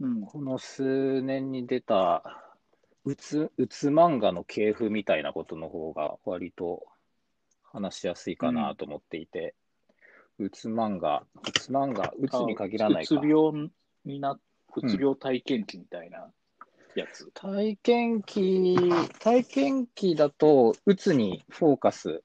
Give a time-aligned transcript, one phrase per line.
[0.00, 0.20] うん。
[0.22, 2.24] この数年に出た、
[3.04, 6.84] うつ、うつ漫画の系譜みたいなことの方が割と
[7.62, 9.54] 話しやすいかなと思っていて、
[10.38, 13.28] うつ漫画、うつ漫画、うつに限らないかうつ。
[13.28, 13.70] 病
[14.04, 14.38] にな、
[14.74, 16.32] うつ病体験記みたいな
[16.94, 17.30] やつ。
[17.34, 22.22] 体験記、体験記だと、うつにフォーカス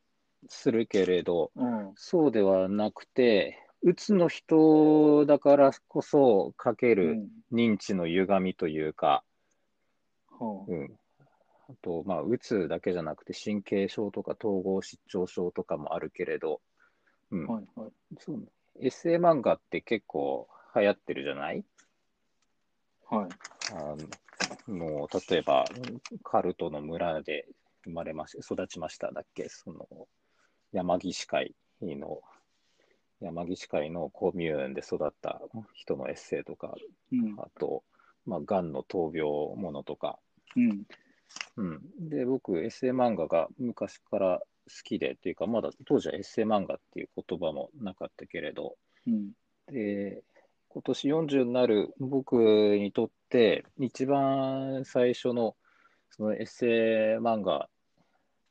[0.49, 1.93] するけれど、うん。
[1.95, 7.11] そうではなくて、うつの人だからこそ書ける
[7.51, 7.57] うん。
[7.57, 9.23] 認知の歪みというか、
[10.29, 10.99] はあうん。
[11.69, 16.61] あと、まあ、うつだけじゃなくて、神経症とか統合失調症とかもあるけれど、
[17.31, 17.47] うん。
[17.47, 17.91] はいはい。
[18.19, 18.47] そう
[18.79, 21.63] エッセイ漫画って結構流行ってるじゃない？
[23.09, 23.29] はい。
[23.73, 23.95] あ
[24.71, 25.65] の、例えば、
[26.23, 27.47] カルトの村で
[27.83, 29.47] 生まれまし、育ちましただっけ？
[29.49, 30.07] その、
[30.71, 32.21] 山岸会の、
[33.19, 35.41] 山岸会のコミューンで育った
[35.73, 36.75] 人のエッセイとか、
[37.11, 37.35] うん。
[37.39, 37.83] あと、
[38.25, 39.23] まあ、がんの闘病
[39.55, 40.19] ものとか、
[40.55, 40.83] うん。
[41.55, 42.09] うん。
[42.09, 48.75] で、僕、エッセイ漫画が昔から好きで、っていうか、まだ当時はエッセイ漫画っていう言葉もなかったけれど、
[49.07, 49.31] うん。
[49.67, 50.23] で、
[50.77, 52.35] 今年40になる僕
[52.77, 55.55] にとって、一番最初の
[56.11, 56.69] そのエッセイ
[57.17, 57.67] 漫画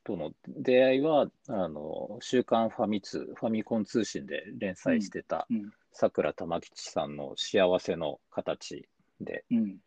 [0.02, 5.72] との出会いは、あの、週刊ファミ通、ファミコン通信で連載してたうん。
[5.92, 8.88] さくら玉吉さんの幸せの形
[9.20, 9.78] で、うん。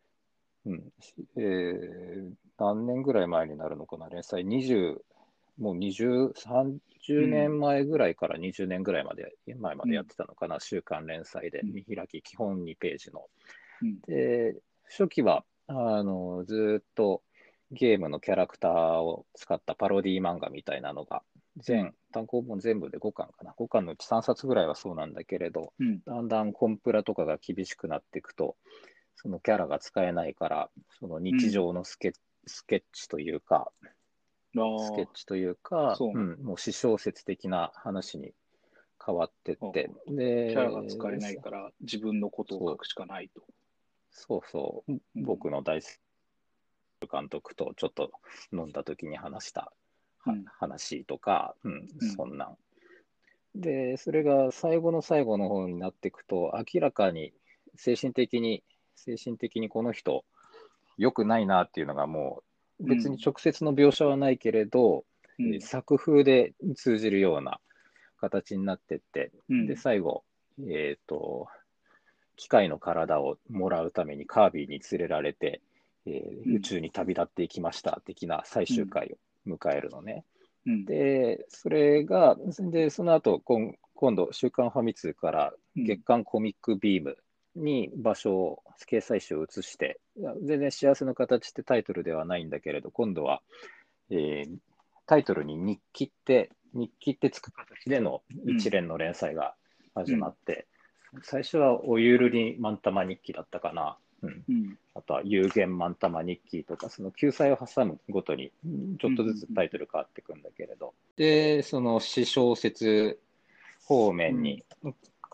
[0.66, 0.84] うん
[1.36, 4.98] えー何年ぐらい前になるのかな、連載20、
[5.60, 11.74] もう20、30年前ぐらいから20年ぐらいまで、前までやってたのかな、週刊連載で、うん。
[11.74, 13.26] 見開き、基本2ページの。
[13.82, 14.00] うん。
[14.08, 17.22] で、初期は、あの、ずーっと
[17.72, 18.72] ゲームのキャラクター
[19.02, 21.24] を使ったパロディ漫画みたいなのが、
[21.58, 26.00] 全、単行本全部で5巻かな、5巻のうち3冊ぐらいはそうなんだけれど、うん。
[26.06, 28.56] だんだんコンプラとかが厳しくなっていくと、
[29.16, 30.70] そのキャラが使えないから、
[31.00, 32.14] その日常のスケ,、
[32.48, 33.88] スケッチというか、あ
[34.80, 38.34] スケッチというか、そううん、もう私小説的な話に
[39.04, 43.42] 変わってって、で、キャラが使えないから自分のことを書くしかないと。
[44.12, 45.02] そうそう、うん。
[45.16, 48.12] 僕の大好きな監督とちょっと
[48.52, 49.72] 飲んだ時に話した、
[50.20, 50.46] はうん。
[50.46, 52.12] 話とか、うんうん。
[52.12, 52.58] そんなん。
[53.56, 57.34] で、それが最後の最後の方になっていくと、明らかに
[57.76, 58.64] 精神的に、
[58.96, 60.26] 精神的にこの人、
[60.98, 62.49] 良くないなっていうのがもう、
[62.80, 65.06] 別に直接の描写はないけれど、
[65.40, 65.54] うん。
[65.54, 67.60] えー作風で通じるような
[68.20, 69.68] 形になってって、うん。
[69.68, 70.24] で、最後、
[70.68, 71.48] えっ、と、
[72.36, 75.62] 機械の体をもらうためにカービィに連れられて、
[76.06, 76.56] えーうん。
[76.58, 79.16] 宇宙に旅立っていきました的な最終回
[79.46, 80.26] を迎えるのね。
[80.66, 80.86] うん。
[80.86, 85.84] で、それが、で、その後、今今度、週刊ファミ通からうん。
[85.86, 87.18] 月刊コミックビーム
[87.56, 90.00] に場所を、掲載誌を移して、
[90.44, 93.42] 全然幸せの形ってタイトルではないんだけれど、今度は、
[94.10, 94.58] えー
[95.10, 99.56] タイトルに日記って、日記ってつく形での一連の連載が
[99.96, 100.68] 始まって、
[101.24, 103.98] 最初はおゆるりマンタマ日記だったかな。
[104.22, 104.78] うん、うん。
[104.94, 113.20] あとは有限マンタマ日記とか、その救済を挟むごとに、うんちょっとずつタイトル変わっていくんだけれど、で、その詩小説
[113.86, 114.64] 方面に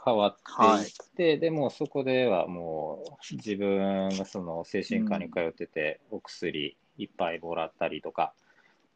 [0.06, 8.34] 変わっていって、でもそこではもう自分がその精神科に通ってて、お薬いっぱいもらったりとか、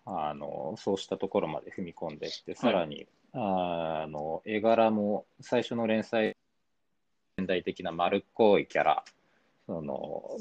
[0.05, 6.35] あのそうしたところまで踏み込んでいって、さらに、あの絵柄も最初の連載、
[7.37, 9.03] 現代的な丸っこいキャラ、
[9.65, 10.31] その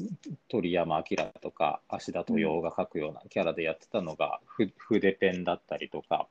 [0.48, 6.28] 鳥山明とか芦田豊夫が描くようなキャラでやってたのが、ふ筆ペンだったりとか、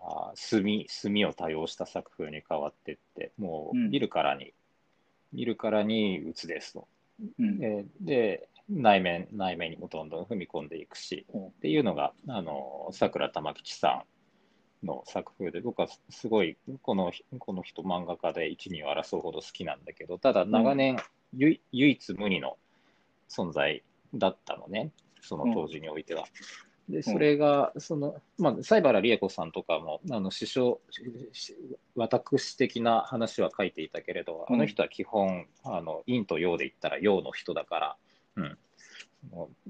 [0.00, 4.52] あー墨墨を多用した作風に変わっていって、もううん見るからに、
[5.32, 6.88] 見るからに鬱ですと。
[7.38, 7.58] うん。
[7.58, 14.04] でで内面内面にもどんどん踏み込んでいくし、うんっていうのがあの桜玉吉さ
[14.82, 20.98] んの作風で僕はすごいこのこの人漫画家で一二を争うほど好きなんだけどただ長年、
[21.36, 22.56] 唯唯一無二の
[23.28, 23.82] 存在
[24.14, 26.26] だったのねその当時においては。
[26.88, 30.80] でそれがその、まあ、西原理恵子さんとかもあの師匠
[31.32, 31.54] し
[31.94, 37.96] 私的な話は書いていたけれど、あの人は基本あの陰と陽で言ったら陽の人だから、
[38.36, 38.58] うん、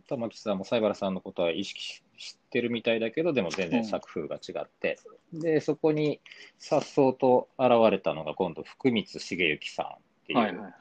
[0.08, 4.98] 玉木さんも西原さんのことは意識してるみたいだけどでも全然作風が違って、
[5.32, 6.20] でそこに
[6.58, 9.88] さっそうと現れたのが今度福光茂之さんっ
[10.26, 10.72] ていうはいはい。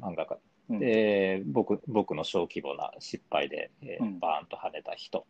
[0.00, 0.38] 漫画家、
[0.70, 0.78] うん。
[0.80, 4.18] で僕僕の小規模な失敗で、えーうん。
[4.18, 5.24] バーンと跳ねた人、うん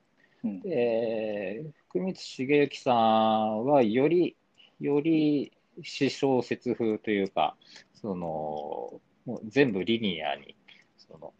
[0.61, 4.37] で、福光茂之さんはより、
[4.81, 5.53] より
[5.83, 7.57] 詩小説風というか、
[7.95, 10.55] その、もう全部リニアに、
[10.97, 11.33] その、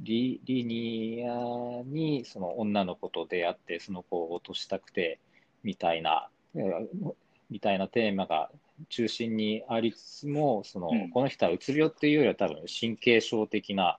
[0.00, 5.20] リリニアにその女の子と出会って、その子を落としたくて、
[5.62, 7.14] みたいな、えー
[7.50, 8.50] みたいなテーマが
[8.88, 11.10] 中心にありつつも、そのうん。
[11.10, 13.98] この人はうつ病っていうよりは多分神経症的な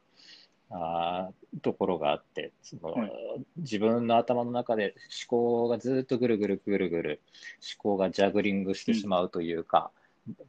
[0.70, 3.12] あーところがあって、そのはい。
[3.58, 4.96] 自分の頭の中で
[5.28, 7.22] 思考がずっとぐるぐるぐるぐる
[7.78, 9.92] 思考がジャグリングしてしまうというか、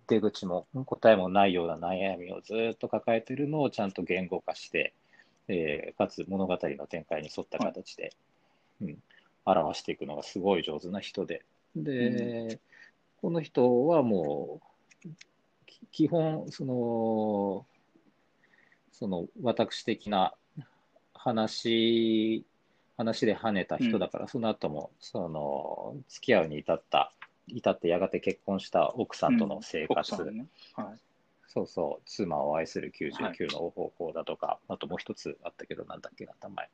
[0.06, 4.94] 出口も答えもないような悩みをずっと抱えているのをちゃんと言語化して、
[5.48, 8.12] えーかつ物語の展開に沿った形で、
[8.80, 8.98] うん、
[9.44, 11.44] 表していくのがすごい上手な人で、
[11.76, 12.58] で、
[13.20, 14.60] この人はも
[15.04, 15.08] う、
[15.66, 17.66] き基本、その、
[18.98, 20.32] その私的な
[21.12, 22.46] 話、
[22.96, 27.12] 話で跳ねた人だから、その後も、その、付き合うに至った、
[27.46, 30.46] 至ってやがて結婚した奥さんとの生活、奥さんね。
[30.74, 30.98] はい。
[31.46, 36.70] そうそう、妻を愛する99の方法だとか、あともう一つあったけど、なんだっけな、名前。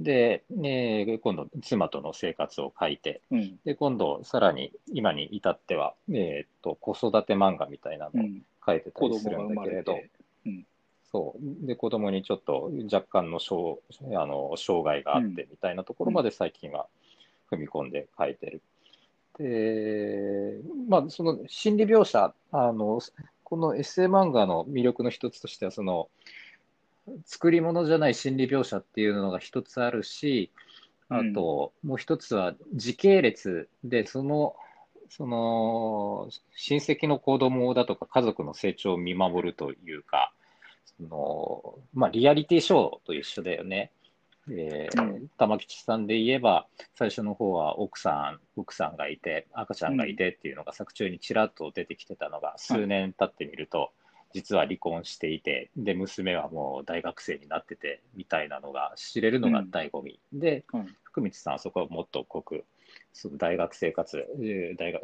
[0.00, 3.58] で、ね、今度、妻との生活を書いて、うん。
[3.66, 8.42] で、今度、さらに今に至っては、えーっと、子育て漫画みたいなのをうん。
[8.64, 10.10] 書いてた子りするんだけれど、れて。
[11.12, 11.66] そう。
[11.66, 13.78] で、子供にちょっと若干の障
[14.14, 16.86] あの障害があってみたいなところまで最近は
[17.50, 18.62] 踏み込んで書いてる。
[19.38, 23.00] で、まあ、その心理描写、あの、
[23.44, 26.08] このエッセイ漫画の魅力の一つとしては、その、
[27.24, 30.50] 作り物じゃない心理描写っていうのが一つあるし、
[31.08, 34.56] あと、もう一つは時系列で、その、
[35.08, 40.32] その、親戚の子供だとか家族の成長を見守るというか、
[40.86, 43.90] その、まあ、リアリティショーと一緒だよね。
[44.48, 53.90] えーうん玉吉さんで言えば、最初の方は奥さん、奥さんがいて、赤ちゃんがいてっていうのが作中にちらっと出てきてたのが、数年経ってみると、
[54.32, 60.20] 実は離婚していて、で、娘はもう大学生になってて、みたいなのが知れるのが醍醐味。
[60.32, 62.64] で、うん福光さんはそこはもっと濃く、
[63.16, 65.02] その大学生活、えー大学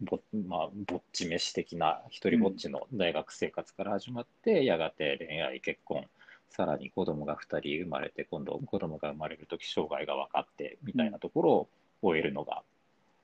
[0.00, 6.04] ぼまあ、ぼっち飯的な一人ぼっちの大学生活から始まって、やがて恋愛、結婚、
[6.50, 11.68] さらに子供が2人生まれて、今度子供が生まれるとき障害が分かってみたいなところを
[12.00, 12.62] 終えるのが、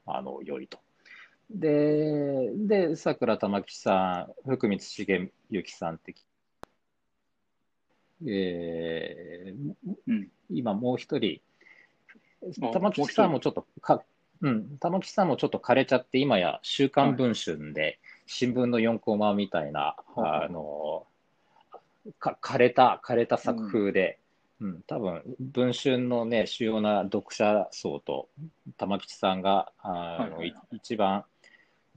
[0.06, 0.78] あの良いと。
[1.48, 6.12] で、で、桜玉木さん、福光茂之さんって、
[8.26, 10.28] えーうん。
[10.50, 11.40] 今もう一人、
[12.62, 14.02] あ玉木さんもちょっとか、
[14.40, 21.06] うん、玉木さんもちょっと枯れちゃって、今や週刊文春で新聞の4コマみたいな、はいあの、
[22.18, 24.18] か枯れた、枯れた作風で、
[24.60, 28.28] うん、多分文春のね、主要な読者層と
[28.76, 31.24] 玉吉さんが、あの、一番、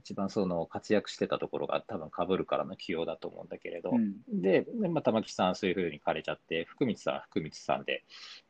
[0.08, 4.14] 一番その活躍してたところが多分被るからの起用だと思うんだけれど、うん。
[4.40, 8.04] で、でまあ、玉木さん、そういうふうに枯れちゃって、福光さんは福光さんで、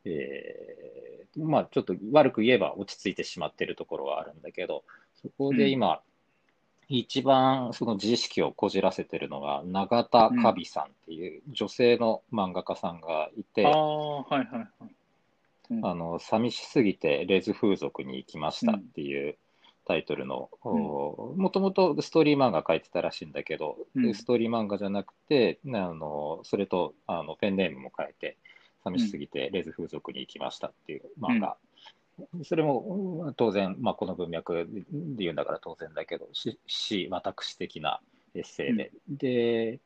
[0.05, 4.85] えーまあ、ちょっと悪く言えば落ち着いてしまってるところはあるんだけど、
[5.21, 6.01] そこで今、
[6.87, 14.67] 一番その自意識をこじらせてるのが、永田カビさんっていう女性の漫画家さんがいて、ああ、はいはいはい。
[15.71, 19.37] うんあの寂しすぎてレズ風俗に行きましたっていう
[19.89, 28.37] タイトルの、もともとストーリー漫画書いてたらしいんだけど、うんストーリー漫画じゃなくて、あのそれとあのペンネームも変えて、
[28.83, 31.57] 寂しすぎてレズ風俗に行きましたっていう漫画。
[32.43, 34.83] それもうん当然、まあ、この文脈で
[35.17, 37.99] 言うんだから当然だけど、し、し私的な
[38.35, 38.91] エッセイで。
[39.07, 39.79] で、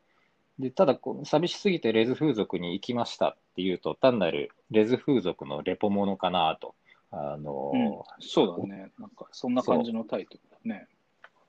[0.59, 6.75] でただこう、寂しすぎてレズ風俗に行きましたっていうと、単なるレズ風俗のレポものかなと。
[7.13, 8.91] あの、うんそうだね。
[8.99, 10.87] なんか、そんな感じのタイトルだね。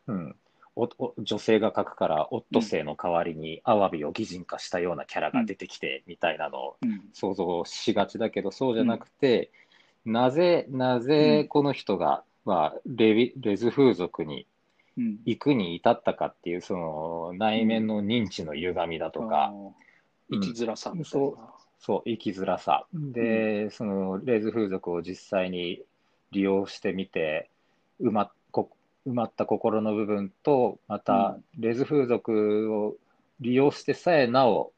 [0.06, 0.36] うん
[0.76, 7.02] おお女性が書くから、オットセイの代わりにアワビを擬人化したようなキャラが出てきて、みたいなのをうん。
[7.12, 9.52] 想像しがちだけど、そうじゃなくて、
[10.04, 14.46] なぜ、なぜこの人が、はレビレズ風俗に
[14.98, 15.18] うん。
[15.24, 19.52] 行くに至ったかっていう、その内面の認知の歪みだとか、
[20.28, 21.53] 生きづらさみたいな。
[21.78, 22.86] そう生きづらさ。
[22.92, 25.82] で、そのレズ風俗を実際に
[26.30, 27.50] 利用してみて、
[28.00, 28.70] 埋まこ
[29.06, 32.96] 埋まった心の部分と、また、レズ風俗を
[33.40, 34.72] 利用してさえなお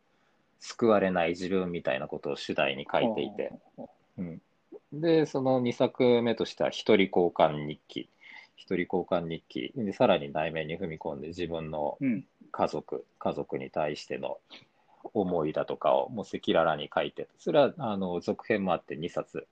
[0.58, 3.52] 救われない自分みたいなことを主題に書いていて、
[4.18, 4.42] うん、
[4.92, 8.08] で、その2作目としては、一人交換日記。
[8.56, 9.72] 一人交換日記。
[9.76, 12.24] で、さらに内面に踏み込んで自分のうん。
[12.52, 14.38] 家族、家族に対しての
[15.14, 19.46] 思いだとかをもう赤裸々に書いて、それはあの続編もあって2冊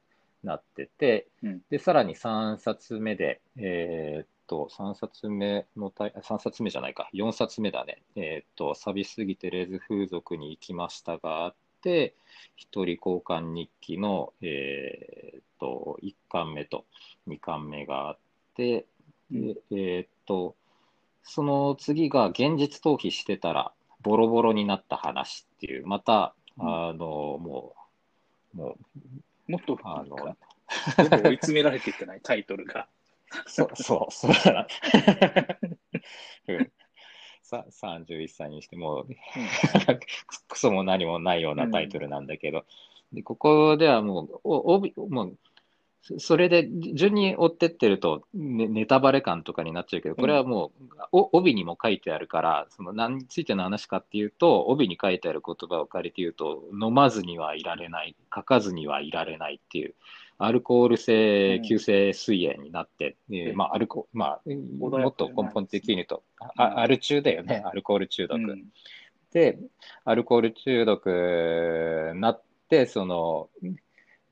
[0.45, 1.63] なってて、うん。
[1.71, 8.03] で、さらに3冊目で、えーっと、3冊目のタイ、3冊目じゃないか、4冊目だね。
[8.15, 12.15] えーっと、錆びすぎてレズ風俗に行きましたがあって、
[12.57, 16.85] 一人交換日記の、えーっと、1巻目と
[17.27, 18.19] 2巻目があっ
[18.55, 18.87] て、
[19.31, 20.55] でえーっと、
[21.23, 23.73] その次が現実逃避してたら
[24.05, 27.75] ボロボロになった話っていう、また、あの、も
[28.55, 28.77] う、も
[29.49, 32.87] う、もっとあの追い詰められていってない、タイトルが。
[33.47, 34.67] そそう、そうだな。
[36.49, 36.73] うん。
[37.43, 39.09] さ31歳にしてもう、
[40.49, 42.65] クソも何もないようなタイトルなんだけど、
[43.13, 45.39] でここではもう、お帯もう、
[46.05, 59.95] そそれで順に追ってってると、ね、ネタバレ感とかになっちゃうけど、これはもう、お帯にも書いてあるから、その何についての話かっていうと、帯に書いてある言葉を借りて言うと、飲まずにはいられない、書かずにはいられないっていう、
[60.37, 63.57] アルコール性急性膵炎になって、えーうん。
[63.57, 64.41] まあ、アルコ、まあ、
[64.79, 66.63] もっと根本的に言うと、うん。
[66.63, 68.39] あアル中だよね、アルコール中毒。
[68.39, 68.65] うん。
[69.33, 69.59] で、
[70.05, 73.49] アルコール中毒になって、その、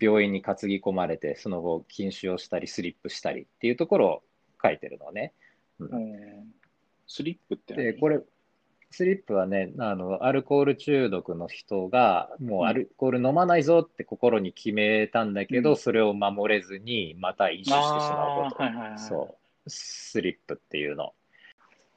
[0.03, 4.23] 病院に担ぎ込まれて、その後、禁酒をしたり、スリップしたりっていうところを
[4.63, 5.33] 書いてるのね。
[5.79, 6.53] うん
[7.07, 8.21] スリップってで、何これ、
[8.91, 18.63] スリップはね、あの、アルコール中毒の人が、もうアルコール飲まないぞって心に決めたんだけど、うんそれを守れずに、また飲酒してしまうこと。
[18.63, 19.71] はいはいはいそう。
[19.71, 21.13] スリップっていうの。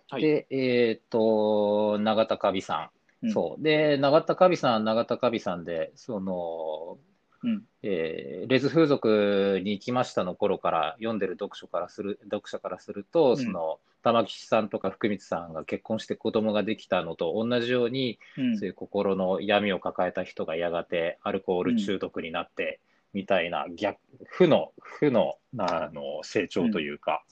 [0.10, 2.92] はいで、えっ、と、永田カビさ
[3.24, 3.26] ん。
[3.26, 3.64] うんそう。
[3.64, 6.98] で、永田カビさん、永田カビさんで、その、
[7.46, 7.64] うん。
[7.84, 13.38] えーレズ風俗に行きましたの頃から読んでる読書からする読者からすると、うん。
[13.38, 18.58] その玉木さんとか福光さんが結婚して子供ができたのと同じように、うん。
[18.58, 22.80] そういう心の闇を抱えた人がやがてアルコール中毒になって、
[23.14, 27.24] みたいな逆負の負のあの成長というか、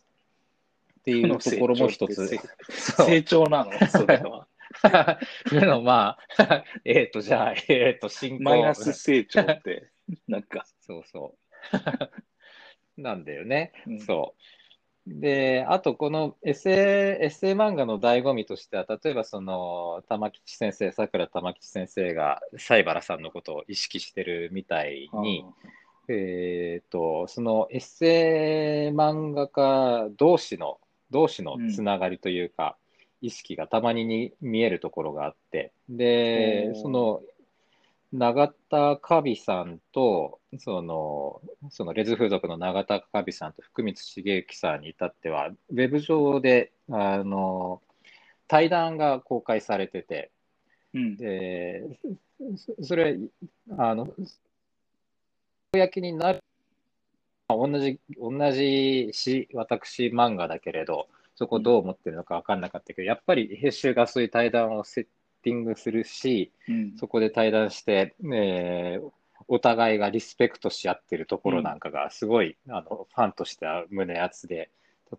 [0.99, 2.39] っていうところも一つ。
[2.71, 3.87] 成長なの？
[3.87, 4.47] それは。
[5.45, 8.43] 負のまあ、 えっ、と、じゃあ、えっ、と、進行。
[8.43, 9.89] マイナス成長って、
[10.27, 11.37] なんか、そうそう。
[13.01, 13.71] なんだよね。
[13.87, 14.41] うんそう。
[15.05, 16.73] で、あと、このエッセイ、
[17.23, 25.45] エッセイ漫画の醍醐味としては、例えば、その、玉吉先生、桜玉吉先生が、西原さんのことを意識してるみたいに、
[26.07, 30.79] えっと、そのエッセイ漫画家同士の、
[31.11, 32.77] 同士のつながりというか、
[33.21, 37.21] 意識がたまにに見えるところがあって、でその、
[38.13, 41.41] 永田カビさんと、その、
[41.71, 47.81] そのレズ風俗の永田カビさんと福光茂之さんに至っては、ウェブ上で、あの、
[48.47, 50.29] 対談が公開されてて、
[50.93, 51.17] うん。
[51.17, 51.99] で、
[52.55, 53.17] そそれ、
[53.79, 54.13] あの、
[55.73, 56.43] 公になる、
[57.47, 65.07] まあ同じ、同じし、私漫画だけれど、そこどう思ってるのか分かんなかったけど、やっぱり編集がそういう対談をセッ
[65.43, 69.09] ティングするし、うんそこで対談して、えー
[69.47, 74.69] お互いがリスペクトし合ってるところなんかがすごい、あのファンとしては胸熱で、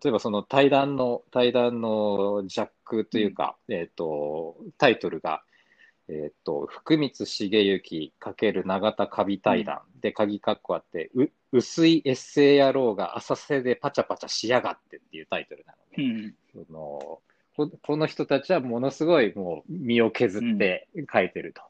[0.03, 5.43] 例えばその対談の対談のジャックというか、えっ、とタイトルが、
[6.09, 16.35] えっ、と福光茂之×永田カビ対談で鍵括弧あって、う薄いエッセイ野郎が浅瀬でパチャパチャしやがってっていうタイトルなのね。
[16.53, 16.65] うん。
[16.67, 17.19] その
[17.55, 21.61] ここの人たちはものすごいもう身を削って書いてると。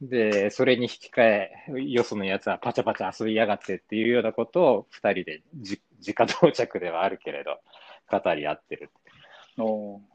[0.00, 1.50] で、それに引き換え、
[1.88, 7.58] よそのやつはパチャパチャ遊びやがってっていうようなことを二人でじ直到着ではあるけれど、
[8.10, 8.90] 語り合ってる。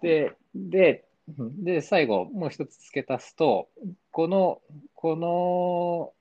[0.01, 3.69] で、で、で、最後、もう一つ付け足すと、
[4.11, 4.61] この、
[4.93, 6.13] この、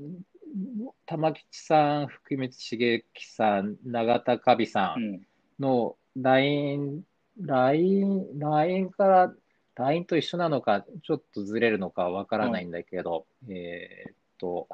[1.06, 5.20] 玉吉さん、福光茂之さん、永田カビさうんん。
[5.58, 7.04] の LINE、
[7.40, 9.34] LINE、LINE から、
[9.74, 14.68] LINE と一緒なのか、ちょっとずれるのかわからないんだけど、えーっと、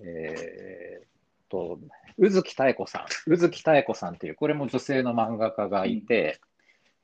[0.00, 1.08] えーっ
[1.48, 1.78] と、
[2.18, 6.40] 宇月妙子さん、宇月妙子さんっていう、これも女性の漫画家がいて、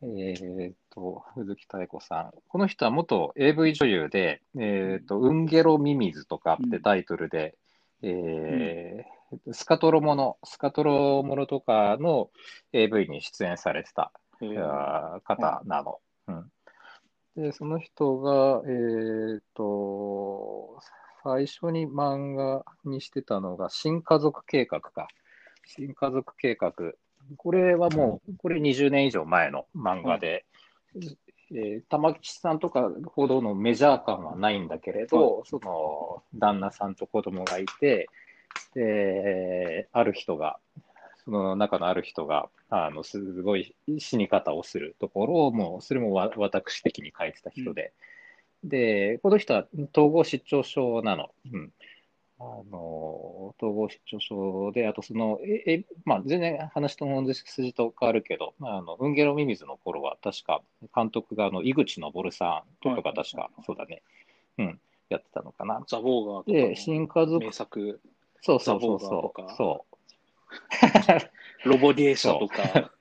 [0.02, 2.32] えーっと、宇月妙子さん。
[2.48, 7.56] この人は元 AV 女優で、えーっと、うんげろミミズとかってタイトルで、
[8.02, 9.13] えー
[9.52, 12.30] スカトロもの、スカトロものとかの
[12.72, 14.12] AV に出演されてた
[15.24, 16.00] 方なの。
[16.28, 16.52] うん、
[17.36, 20.78] で、その人が、えーっと、
[21.22, 25.08] 最初に漫画にしてたのが、新家族計画か。
[25.66, 26.72] 新家族計画。
[27.36, 30.44] これはもう、これ20年以上前の漫画で、
[30.96, 31.14] えー
[31.88, 38.08] 玉吉さんとかほどのメジャー感はないんだけれど、その旦那さんと子供がいて、
[38.74, 40.58] で、ある人が、
[41.24, 47.92] その中のある人が、あの、すごい死に方をするところを、もう、それもわ私的に書いてた人で、
[48.64, 51.30] で、この人は統合失調症なの。
[51.52, 51.72] うん。
[52.40, 60.60] あの、統合失調症で、あとその、え、えまあ、全然話との筋と変わるけど、あの、ウンゲロミミズの頃は、確か、
[60.94, 64.02] 監督が、あの、井口昇さんとか確か、そうだね、
[64.58, 64.80] うん、
[65.10, 65.82] やってたのかな。
[65.86, 68.00] ザ・ボーガーとで、か新家族の名、作、
[68.44, 69.86] そうそうそうそう、そ
[71.64, 71.68] う。
[71.68, 72.92] ロボゲーシャとか、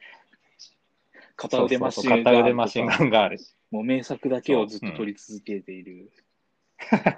[1.35, 2.31] 片腕マシンガンとか。
[2.31, 3.39] 片腕マシンガンがある。
[3.69, 6.11] もう名作だけをずっと撮り続けている、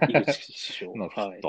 [0.10, 0.94] 井口師匠。
[0.98, 1.42] の人、はい。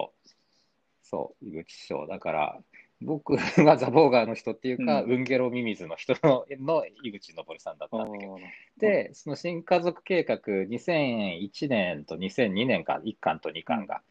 [1.03, 2.07] そう、井口師匠。
[2.09, 2.63] だから、
[3.01, 5.13] 僕はザ・ボーガーの人っていうか、うん。
[5.13, 8.39] ウンゲロミミズの人のの井口昇さんだったんだけど。
[8.77, 14.03] で、その新家族計画、2001年と2002年か、1巻と2巻が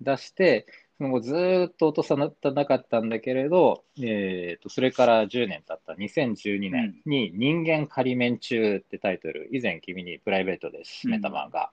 [0.00, 0.66] 出して、
[0.98, 2.30] その後ずーっと落とさな
[2.64, 5.94] かったんだけれど、えーと、それから10年経った。
[5.94, 11.70] 2012年に、人間仮面中ってタイトル、以前君にプライベートで締めた漫画、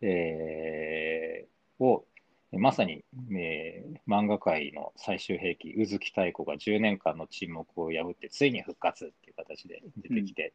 [0.00, 2.04] えーを、
[2.52, 3.04] まさに、
[3.36, 10.54] えー漫画界の最終兵器、宇月太鼓が10年間の沈黙を破って、ついに復活っていう形で出てきて、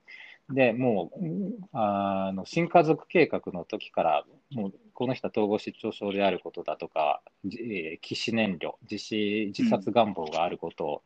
[0.49, 11.01] でもう、うんあの新家族計画の時から、もうこの人は統合失調症であることだとか、じえ死燃料、自死自殺願望があることを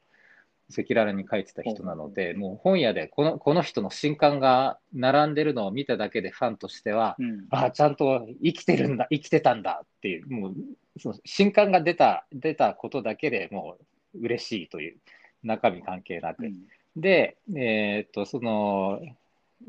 [0.69, 7.45] 赤裸々に書いてた人なので、もう本屋でこのこの人の新刊が並んでるのを見ただけで、ファンとしては、うん。
[7.49, 10.53] あちゃんと生きてるんだ、生きてたんだっていう、もう
[10.99, 13.77] その新刊が出た出たことだけでも
[14.15, 14.97] う嬉しいという、
[15.43, 16.45] 中身関係なく。
[16.45, 16.67] うん
[16.97, 18.99] で、えーっと、その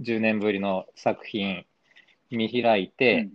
[0.01, 1.67] 10年ぶりの作品
[2.31, 3.29] 見開いて、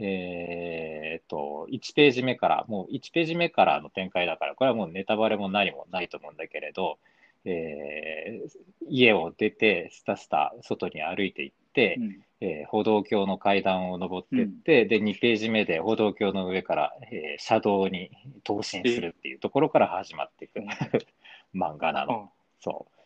[0.00, 6.98] えーっと、1ページ目から、もう1ページ目からの展開だから、これはもうネタバレも何もないと思うんだけれど、
[7.44, 8.50] えー
[8.90, 12.20] 家を出て、スタスタ外に歩いていって、うん。
[12.40, 18.10] えー歩道橋の階段を登っていって、で、2ページ目で歩道橋の上から、えー車道に
[18.44, 20.60] 投進するっていうところから始まっていく。
[21.54, 22.12] 漫画なの。
[22.12, 22.28] あ
[22.60, 22.97] そう。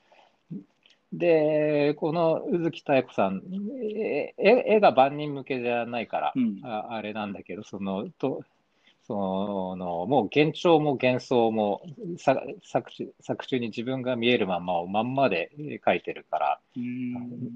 [1.12, 3.42] で、この宇月妙子さん、
[3.94, 6.60] え絵絵が万人向けじゃないから、うん。
[6.62, 8.42] ああれなんだけど、その、と
[9.04, 11.82] そのもう幻聴も幻想も
[12.18, 17.50] さ作中作中に自分が見えるまんまをまんまでえー描いてるから、うん。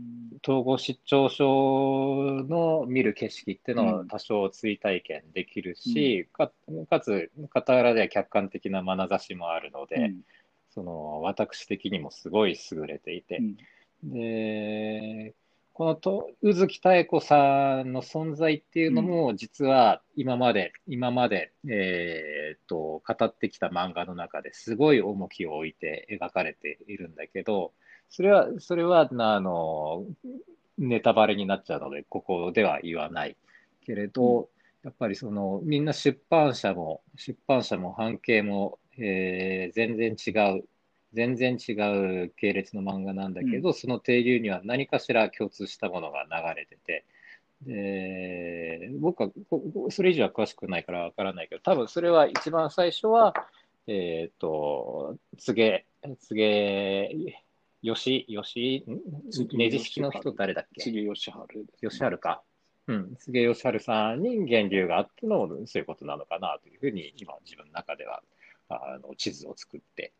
[0.47, 4.09] 統合失調症の見る景色っていうのをうん。
[4.09, 6.53] 多少追体験できるし、か
[6.91, 10.21] かつ、傍らでは客観的な眼差しもあるので、うん
[10.77, 14.13] その私的にもすごい優れていて、うん。
[14.13, 15.35] で
[15.73, 27.73] このと宇月妙子さんの存在っていうのも、実は今まで、今まで、えーっと語ってきた漫画の中ですごい重きを置いて描かれているんだけど、
[28.09, 30.05] それは、それはあの
[30.79, 33.37] ネタバレになっちゃうので、ここでは言わない
[33.85, 34.49] けれど、
[34.83, 40.65] やっぱりそのみんな出版社も、出版社も半径も、えー全然違う、
[41.13, 41.73] 全然違
[42.25, 47.05] う系列の漫画なんだけど、その底流には何かしら共通したものが流れてて、
[47.63, 49.31] で僕は
[49.91, 53.35] それ以上は詳しくないからわからないけど、多分それは一番最初は、
[53.87, 55.87] えっ、と、つげ、
[56.19, 57.11] つげ、
[57.83, 60.83] よし、よし、んねじ式の人誰だっけ？
[60.83, 61.31] 杉吉
[61.99, 62.43] 春か。
[62.89, 68.23] うん、菅義治さんに源流があってのそういうことなのかなというふうに今自分の中では
[68.69, 70.13] あの地図を作って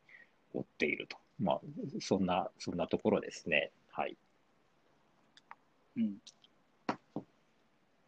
[0.55, 1.17] 追っていると。
[1.39, 1.61] まあ、
[2.01, 3.71] そんな、そんなところですね。
[3.91, 4.17] はい。
[5.97, 6.17] うん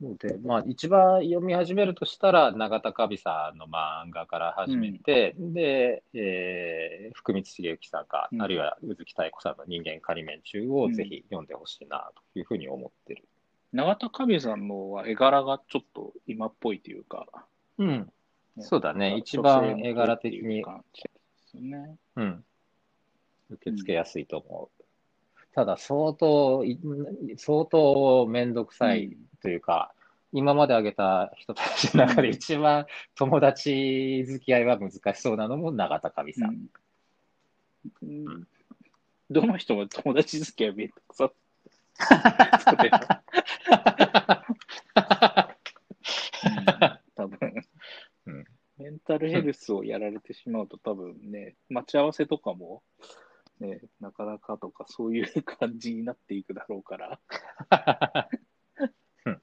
[0.01, 13.25] ので、まあ、一番読み始めるとしたら、永田カビさんの漫画から始めて、で、えー福光茂之さんか、うんあるいは宇月妙子さんの人間仮面中をぜひ読んでほしいなというふうに思ってる。
[13.73, 17.27] 永田カさんのは絵柄がちょっと今っぽいというか、
[17.79, 18.13] うん。
[18.61, 19.17] そうだね。
[19.17, 20.65] 一番絵柄的に。
[22.17, 22.45] うん。
[23.51, 24.85] 受け付けやすいと思う。
[25.55, 26.79] ただ、相当い、
[27.37, 29.93] 相当めんどくさいというか、
[30.33, 36.69] 今まで挙げた人たちの中で一番友達付き合いは難しそうなのも永田上さん。
[38.03, 38.27] うん。
[38.27, 38.47] うん。
[39.31, 41.31] どの人も友達付き合いめんどくさ
[48.89, 52.83] メンタルヘルスをやられてしまうと多分ね、 待ち合わせとかも、
[53.61, 57.21] ね、なかなかとかそういう感じになっていくだろうから。
[59.27, 59.43] うん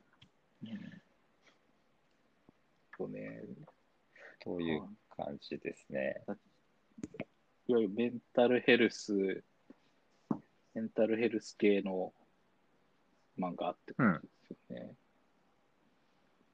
[2.98, 3.44] とね、
[4.40, 4.82] という
[5.16, 6.24] 感じですね。
[6.28, 6.36] わ
[7.68, 9.44] ゆるメンタルヘルス、
[10.74, 12.14] メンタルヘルス系の
[13.38, 14.28] 漫画ってことで
[14.68, 14.96] すよね。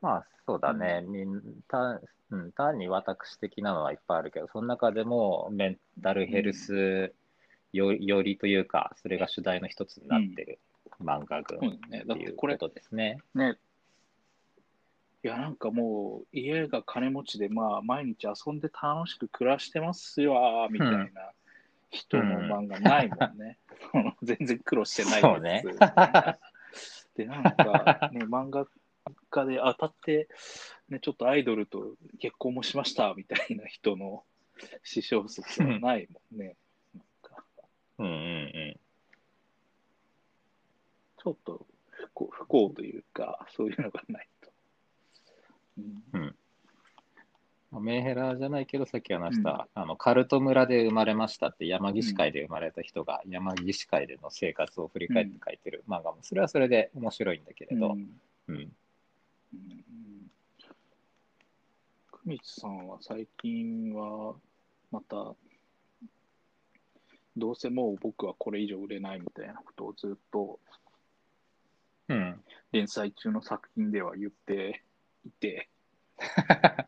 [0.02, 1.04] まあ、そうだね。
[1.08, 7.14] みんたうん、単に私的なのはいっぱいあるけど、その中でもメンタルヘルス
[7.74, 10.60] よよりというか、それが主題の一つになってる
[11.04, 13.18] 漫画群っっててこれいうこ、とですね。
[13.36, 13.58] ね、
[15.24, 21.32] いや、なんかもう、家が金持ちで、まあ、毎日遊んで楽しく暮らしてますよ、みたいな
[21.90, 23.38] 人の漫画ないもん。
[23.38, 23.58] ね。
[23.92, 25.64] その全然苦労してないそうね。
[25.64, 28.66] つで、なんか、ね、 漫画
[29.30, 30.28] 家で当たって、
[30.90, 34.24] ね、ちょっとアイドルと結婚もしました、みたいな人の
[34.84, 36.56] 詩小説はないもんね。
[37.98, 38.80] うんうんうん。
[41.18, 44.52] ちょっと不幸不幸というか、そういうのがないと。
[46.14, 46.36] うん。
[47.72, 58.10] まあメンヘラじゃないけど、さっき話した、あのカルト村で生まれましたって、山岸会で生まれた人が、山岸会での生活を振り返って書いてる漫画も、それはそれで面白いんだけれど、うん
[58.48, 58.72] うんうん
[62.21, 64.36] 久光さんは最近は
[64.92, 65.36] また
[67.38, 70.60] どうせもう僕はこれ以上売れないみたいなことをずっと
[72.12, 74.84] うん、連載中の作品では言って
[75.26, 75.70] いて。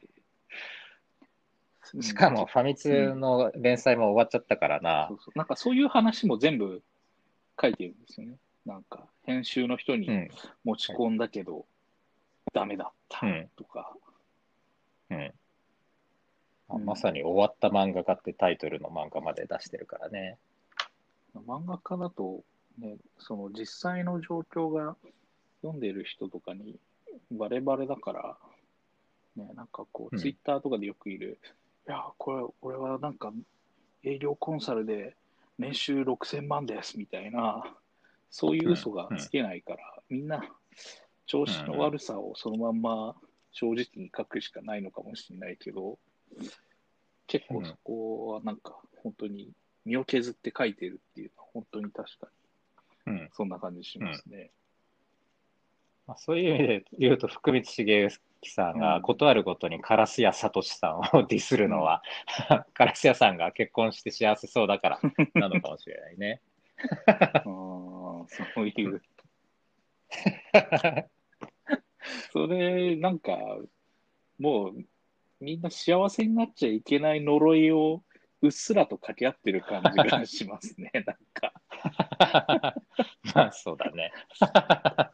[2.01, 5.07] しかも、ファミ通の連載も終わっちゃったからな。
[5.09, 5.37] そ、うそう。
[5.37, 6.83] なんかそういう話も全部
[7.61, 8.35] 書いてるんですよね。
[8.65, 10.29] なんか編集の人にうん、
[10.63, 11.65] 持ち込んだけど
[12.53, 13.49] ダメだったうん。
[13.55, 13.95] とか、
[15.09, 15.33] うん。
[16.69, 16.85] あうん。
[16.85, 20.37] まさに終わった漫画家ってタイトルの漫画まで出してるからね。
[21.47, 22.43] 漫画家だと、
[22.79, 24.95] ね、その実際の状況が
[25.61, 26.77] 読んでる人とかに
[27.31, 28.37] バレバレだから、
[29.35, 30.19] ね、なんかこう、うん。
[30.19, 31.39] ツイッターとかでよくいる、
[31.87, 33.33] いや、これ、俺はなんか
[34.03, 35.15] 営業コンサルで
[35.57, 37.63] 年収6000万ですみたいな、
[38.29, 40.41] そういう嘘がつけないから、みんな
[41.25, 43.15] 調子の悪さをそのまんま
[43.53, 45.97] 正直に書くしかないのかもしれないけど、
[47.27, 49.51] 結構そこはなんか本当に
[49.85, 52.27] 身を削って書いてるっていうのは本当に確か
[53.07, 53.29] にうん。
[53.33, 54.51] そんな感じしますね。
[56.07, 58.79] まあ、そういう意味で言うと、福光茂之さんうん。
[58.79, 62.01] がことあるごとに烏谷聡さんをディスるのは、
[62.77, 64.99] 烏谷さんが結婚して幸せそうだから
[65.35, 66.41] なのかもしれないね。
[67.07, 69.01] あーそういう、
[72.31, 73.37] それなんか
[74.39, 74.85] もう
[75.39, 78.03] みんな幸せになっちゃいけない呪いを
[78.41, 80.91] うっすらと掛け合ってる感じがしますね。
[81.07, 81.53] なんか、
[83.35, 84.11] まあそうだね。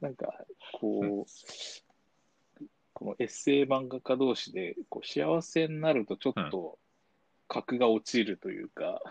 [0.02, 6.80] なんかこう、このエッセイ漫画家同士でこう幸せになるとちょっと
[7.48, 9.02] 格が落ちるというか、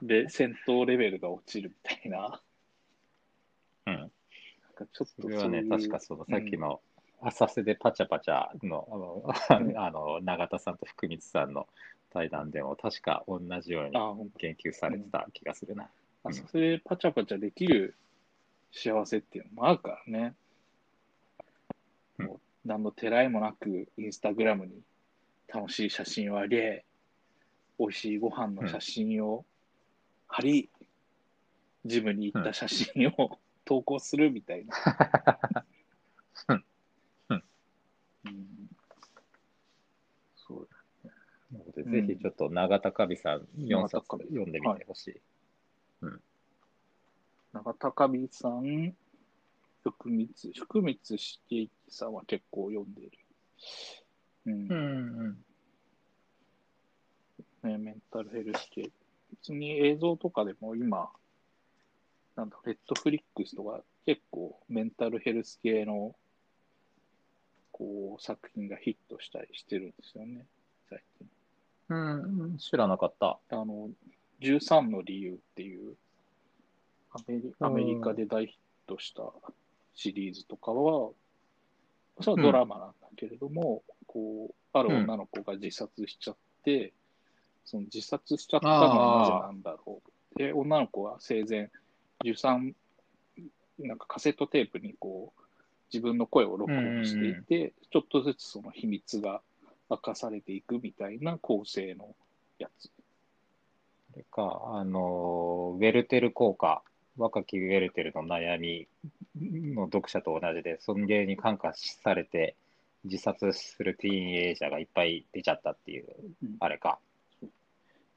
[0.00, 2.40] で戦闘レベルが落ちるみたいな、
[5.00, 6.80] ちょっとそれはね、確かそのさっきの
[7.22, 9.30] 浅瀬でパチャパチャのうん。
[9.48, 11.66] あのあの永田さんと福光さんの
[12.10, 15.88] 対談でも確か同じようにあほん言及されてた気がするな。
[16.24, 17.94] あそれでパチャパチャできる
[18.72, 20.34] 幸せっていうのもあるからね。
[22.18, 22.26] うん。
[22.26, 24.82] もう何のてらいもなくインスタグラムに
[25.48, 26.84] 楽しい写真をあげ、
[27.78, 29.44] 美味しいご飯の写真を
[30.28, 30.68] 貼り、
[31.86, 33.38] ジムに行った写真を
[33.70, 34.74] 投稿するみたいな。
[36.48, 36.64] うん
[37.28, 37.44] うん
[38.24, 38.70] うん
[40.34, 40.68] そう
[41.52, 45.20] なので、ぜひちょっと永田カビさん4冊読んでみてほしい。
[47.52, 48.96] 長高美さん、
[49.84, 53.10] 福光、福光茂之さんは結構読んでる。
[54.46, 54.68] うん。
[54.68, 55.44] うん
[57.62, 58.90] ね、メンタルヘルス系。
[59.30, 61.12] 別に映像とかでも今、
[62.36, 66.14] なんだ、ネットフリックスとか結構メンタルヘルス系の
[67.72, 70.46] こう作品がヒットしたりしてるんですよね、
[70.88, 71.28] 最近。
[71.90, 73.38] うん、うん、知らなかった。
[73.50, 73.90] あの、
[74.40, 75.96] 13の理由っていう
[77.12, 78.56] アメリアメリカで大ヒッ
[78.88, 79.22] トした
[79.94, 81.10] シリーズとかは、
[82.20, 86.92] それはドラマなんだけれども、こう、ある女の子が自殺しちゃって、
[87.64, 90.02] その自殺しちゃったのはなぜなんだろ
[90.34, 90.38] う。
[90.38, 91.70] で、女の子は生前、
[92.24, 92.74] 13、
[93.80, 95.42] なんかカセットテープにこう、
[95.92, 99.40] 自分の声を録音していて、ちょっとずつその秘密が
[99.88, 102.14] 明かされていくみたいな構成の
[102.58, 102.90] やつ。
[104.12, 106.82] それか、あの、ウェルテル効果、
[107.16, 108.86] 若きウェルテルの悩み
[109.74, 112.54] の読者と同じで、尊厳に感化されて
[113.04, 116.06] 自殺するティーンエイジャーがいっぱい出ちゃったっていう、
[116.42, 116.98] うんあれか。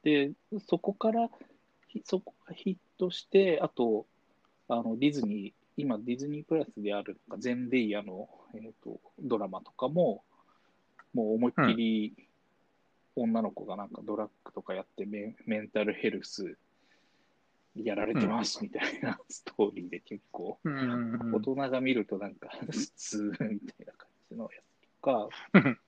[0.02, 0.30] で、
[0.68, 1.32] そこから、ひ
[2.04, 4.06] そこがヒットして、あと、
[4.68, 10.22] あのディズニー、今、ディズニープラスであるなんかゼンデイヤの、えー、とドラマとかも、
[11.12, 12.14] もう思いっきり
[13.16, 16.56] 女の子がなんかドラッグとかやってメンメンタルヘルス
[17.76, 21.34] やられてますみたいなストーリーで結構、うん。
[21.34, 25.28] 大人が見るとなんか普通みたいな感じのやつとか、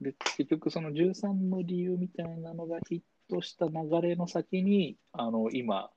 [0.00, 5.90] で結局その13の理由みたいなのがヒットした流れの先に、あの今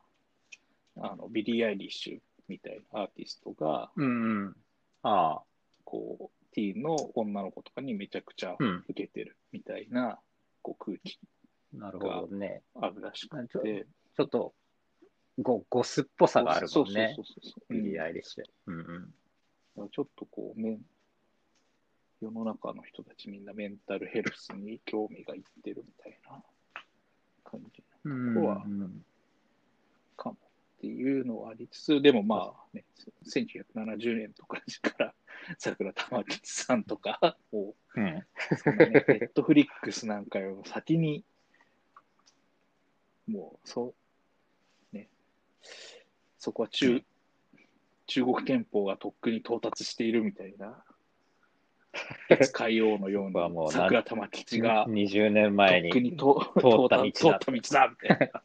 [0.97, 4.55] あの、ビリー・アイリッシュみたいなアーティストが、うんうん。
[5.03, 5.41] ああ。
[5.83, 10.19] こう、ティーンの女の子とかにめちゃくちゃうん受けてるみたいな、
[10.61, 11.19] こう空気
[11.73, 12.61] なるほどね。
[12.75, 13.87] あるらしくちょて。
[14.15, 14.53] ちょっと、
[15.39, 17.21] ゴ、ゴスっぽさがあるもんねそ。
[17.21, 17.73] うそうそうそう。
[17.73, 18.43] ビリー・うんアイリッシュ。
[18.67, 19.13] うん
[19.77, 19.89] うん。
[19.89, 20.81] ちょっとこう、めん
[22.21, 26.43] 世の中の人たちみんなメンタルヘルスに興味がいってるみたいな
[27.51, 29.05] 感じうんここはうん
[30.17, 30.37] かもっ
[30.81, 32.83] ていうのはありつつ、でもまあね、
[33.25, 35.13] 1970年とかから
[35.57, 38.07] 桜玉吉さんとか、もうん。
[38.07, 41.23] う、そネットフリックスなんかよりも先に、
[43.27, 43.93] もう、そ
[44.93, 45.09] う、ね、
[46.37, 47.03] そこは中、
[48.07, 50.90] 中国憲法がとっくに到達しているみたいな、月
[52.53, 55.99] 海王のよう僕はもうに桜玉吉が20年前に通っ
[56.53, 58.43] た道だ通った道だみたいな。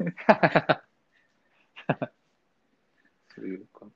[3.34, 3.86] そういうか。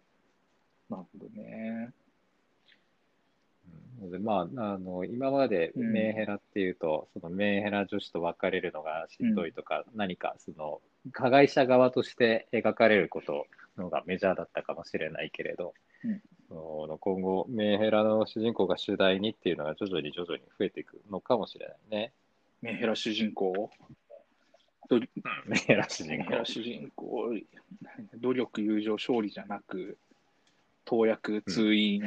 [0.91, 1.93] なるほどね。
[4.05, 10.81] のでまあ、あの今までうんメンヘラっていうと、そのメンヘラ女子と別れるのがしんどいとか、何かその
[11.13, 22.13] 加害者側として描かれることのがメジャーだったかもしれないけれど、うんその今後、メンヘラの主人公が主題にっていうのが徐々に徐々に増えていくのかもしれないね。
[22.63, 23.71] メンヘラ主人公？
[25.47, 26.45] メンヘラ主人公メンヘラ。
[26.45, 27.31] 主人公、
[28.21, 29.97] 努力、友情、勝利じゃなく、
[30.85, 32.03] 投薬、通院。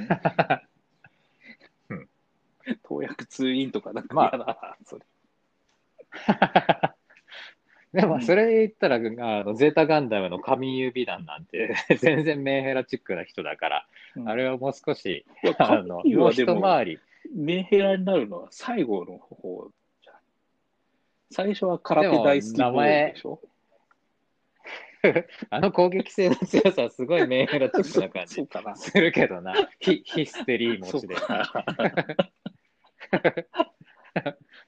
[1.90, 2.10] うん
[2.84, 5.06] 投薬、通院とかなんかまあ嫌だな、それ。
[7.98, 9.00] でも、それ言ったら、あ
[9.44, 14.30] のゼータガンダムの神指弾なんて、 全然メンヘラチックな人だから、うん。
[14.30, 15.26] あれはもう少し、
[15.58, 17.00] あの、神もう一回り、
[17.36, 19.72] メンヘラになるのは最後の方
[20.04, 20.16] じゃん。
[21.32, 23.42] 最初は空手大好きボーイでしょ？
[25.50, 28.46] あの攻撃性の強さはすごいメンヘラチックな感じ。
[28.76, 31.16] するけどな、ヒヒステリー持ちで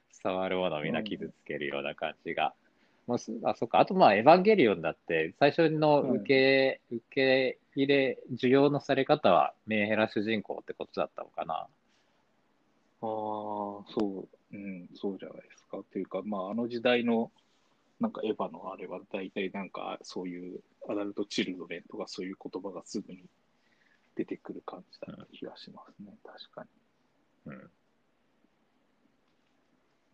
[0.09, 2.55] 触るものみんな傷つけるような感じが。
[3.09, 3.79] もうすあ、そっか。
[3.79, 11.55] あと、まあ、エヴァンゲリオンだって、最初の受け、受け入れ、需要のされ方はメンヘラ主人公ってことだったのかな。
[11.55, 11.67] ああ、
[13.01, 13.83] そ
[14.53, 15.79] う、うん、そうじゃないですか。
[15.79, 17.31] っていうか、まあ、あの時代の、
[17.99, 23.23] なんかエヴァのあれは大体なんかそういうアダルトチルドレンとかそういう言葉がすぐに
[24.15, 26.13] 出てくる感じだった気がしますね。
[26.23, 26.67] 確か
[27.47, 27.55] うん。
[27.55, 27.59] に。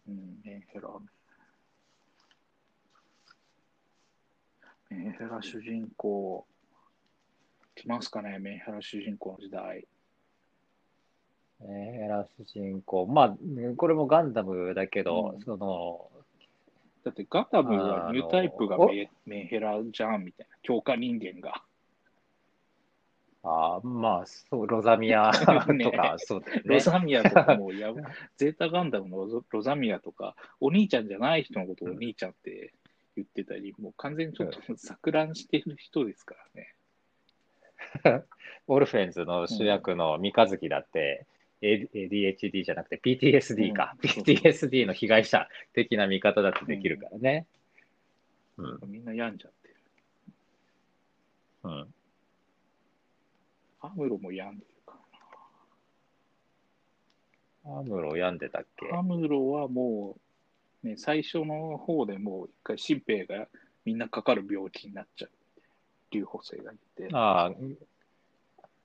[0.08, 0.90] うん、メンヘラ。
[4.90, 6.46] メンヘラ主人公、
[7.76, 9.88] 来ますかね、メンヘラ主人公の時代。
[11.60, 13.08] メンヘラ主人公。
[13.08, 13.38] まあ、
[13.78, 16.10] これもガンダムだけど、うんその、
[17.04, 21.62] だってガンダムはニュータイプがメメンヘラじゃんみたいな、強化人間が。
[23.48, 25.86] あーまあ、そう、ロザミア とか、ね
[26.18, 26.62] そうね。
[26.66, 27.94] ロザミアとかもや、
[28.38, 32.74] ゼータガンダムのロザロザミアとか、お兄ちゃんじゃない人のことをお兄ちゃんって
[33.18, 36.76] 言ってたり、もう完全にちょっと錯乱してる人ですからね。
[38.68, 41.26] オルフェンズの主役の三日月だって、
[41.62, 47.48] A- ADHD じゃなくて PTSD か、うん PTSD の被害者的な見方だってできるからね。
[48.58, 48.92] うん。
[48.92, 49.76] みんな病んじゃってる。
[51.64, 51.94] うん。
[53.82, 55.00] アムロも病んでるか
[57.66, 58.88] アムロ病んでたっけ？
[58.88, 59.00] ら。
[59.00, 60.22] アムロはもう、
[60.86, 63.48] ね、最初の方でもう一回、新兵が
[63.86, 65.32] みんなかかる病気になっちゃう。
[66.12, 67.10] 流補性がいて。
[67.12, 67.52] ああ、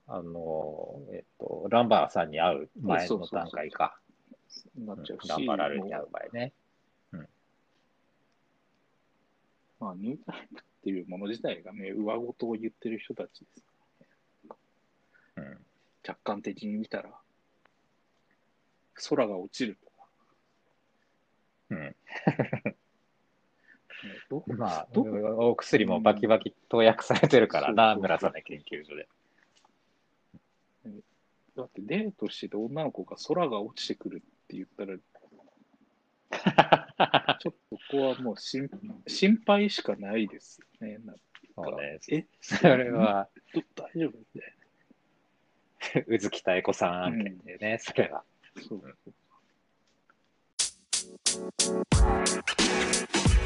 [0.07, 3.99] あの、えっと、ランバーさんに会う前の段階か。
[4.75, 6.53] なっちゃうし、ランバーラルに会もう前ね。
[7.13, 7.17] う
[9.79, 13.63] まあ、ニュータイプっていうもの自体がね、上事を言ってる人たちです。
[15.37, 15.57] うん。
[16.01, 17.11] 客観的に見たら、
[19.09, 19.90] 空が落ちるとか、
[21.71, 21.95] うん。
[24.57, 29.07] まあ、どお薬もバキバキ投薬されてるからな、村雨研究所で。
[31.55, 34.97] だってデートしてて女の子が空が落ちてくるって言ったら、
[37.37, 38.69] ちょっとここはもう心
[39.07, 40.97] 心配しかないですよね。
[41.05, 41.21] なんか
[41.55, 41.99] そうね。
[42.09, 44.47] え、それは、ど大丈夫みた
[45.99, 48.23] い 宇月妙子さん案件でね、それは。
[48.55, 48.61] な。
[48.61, 48.95] そう
[51.31, 53.40] Thank you.